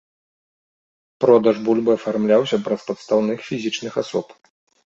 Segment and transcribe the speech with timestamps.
[1.25, 4.27] Продаж бульбы афармляўся праз падстаўных фізічных асоб.